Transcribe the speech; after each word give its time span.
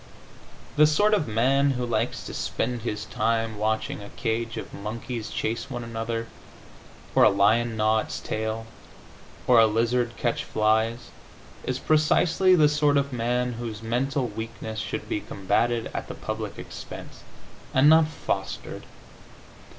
The 0.77 0.87
sort 0.87 1.13
of 1.13 1.27
man 1.27 1.73
who 1.77 1.85
likes 1.85 2.23
to 2.23 2.33
spend 2.33 2.81
his 2.81 3.05
time 3.05 3.59
watching 3.59 4.01
a 4.01 4.09
cage 4.09 4.57
of 4.57 4.73
monkeys 4.73 5.29
chase 5.29 5.69
one 5.69 5.83
another, 5.83 6.25
or 7.13 7.21
a 7.21 7.29
lion 7.29 7.77
gnaw 7.77 7.99
its 7.99 8.19
tail, 8.19 8.65
or 9.45 9.59
a 9.59 9.67
lizard 9.67 10.17
catch 10.17 10.43
flies, 10.43 11.11
is 11.65 11.77
precisely 11.77 12.55
the 12.55 12.67
sort 12.67 12.97
of 12.97 13.13
man 13.13 13.53
whose 13.53 13.83
mental 13.83 14.25
weakness 14.27 14.79
should 14.79 15.07
be 15.07 15.19
combatted 15.21 15.91
at 15.93 16.07
the 16.07 16.15
public 16.15 16.57
expense, 16.57 17.21
and 17.71 17.87
not 17.87 18.07
fostered. 18.07 18.85